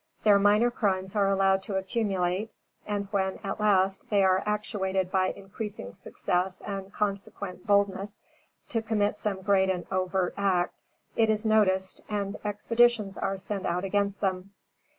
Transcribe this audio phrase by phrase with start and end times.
[0.23, 2.49] Their minor crimes are allowed to accumulate,
[2.87, 8.19] and when, at last, they are actuated by increasing success and consequent boldness,
[8.69, 10.73] to commit some great and overt act,
[11.15, 14.55] it is noticed and expeditions are sent out against them.